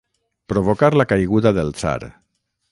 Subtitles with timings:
[0.53, 2.11] Provocar la caiguda del tsar.